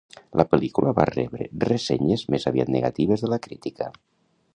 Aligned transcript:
La 0.39 0.43
pel·lícula 0.51 0.93
va 0.99 1.03
rebre 1.09 1.47
ressenyes 1.69 2.23
més 2.37 2.47
aviat 2.53 2.73
negatives 2.77 3.25
de 3.27 3.31
la 3.35 3.39
crítica. 3.49 3.91